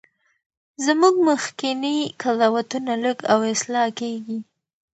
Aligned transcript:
زموږ 0.85 1.15
مخکني 1.29 1.97
قضاوتونه 2.21 2.93
لږ 3.03 3.17
او 3.33 3.39
اصلاح 3.53 3.87
کیږي. 3.99 4.39